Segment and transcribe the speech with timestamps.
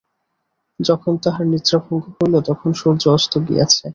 [0.79, 3.85] যখন তাহার নিদ্রাভঙ্গ হইল তখন সূর্য অস্ত গিয়াছে।